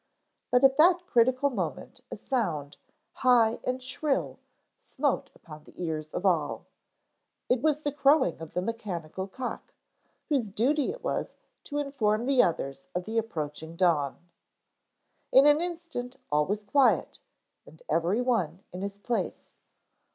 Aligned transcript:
But 0.49 0.63
at 0.63 0.77
that 0.77 1.05
critical 1.05 1.51
moment 1.51 2.01
a 2.09 2.15
sound, 2.17 2.77
high 3.21 3.59
and 3.63 3.83
shrill, 3.83 4.39
smote 4.79 5.29
upon 5.35 5.63
the 5.63 5.75
ears 5.77 6.11
of 6.15 6.25
all. 6.25 6.65
It 7.49 7.61
was 7.61 7.81
the 7.81 7.91
crowing 7.91 8.41
of 8.41 8.55
the 8.55 8.63
mechanical 8.63 9.27
cock 9.27 9.75
whose 10.27 10.49
duty 10.49 10.89
it 10.89 11.03
was 11.03 11.35
to 11.65 11.77
inform 11.77 12.25
the 12.25 12.41
others 12.41 12.87
of 12.95 13.05
the 13.05 13.19
approaching 13.19 13.75
dawn. 13.75 14.17
In 15.31 15.45
an 15.45 15.61
instant 15.61 16.15
all 16.31 16.47
was 16.47 16.63
quiet 16.63 17.19
and 17.67 17.79
every 17.87 18.21
one 18.21 18.63
in 18.73 18.81
his 18.81 18.97
place. 18.97 19.51